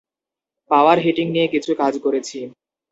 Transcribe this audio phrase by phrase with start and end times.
[0.71, 2.39] পাওয়ার hitting নিয়ে কিছু কাজ করেছি।